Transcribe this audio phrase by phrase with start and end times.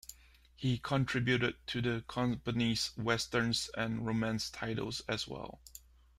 [0.55, 5.61] He contributed to the company's westerns and romance titles as well.